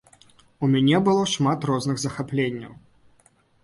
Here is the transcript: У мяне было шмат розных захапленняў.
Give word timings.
У 0.63 0.69
мяне 0.71 0.97
было 1.09 1.27
шмат 1.35 1.59
розных 1.73 2.03
захапленняў. 2.09 2.73